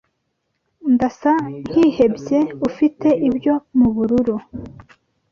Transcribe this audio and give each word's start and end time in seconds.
Ndasa 0.93 1.33
nkihebye? 1.65 2.39
Ufite 2.67 3.07
ibyo 3.27 3.53
mubururu? 3.77 4.35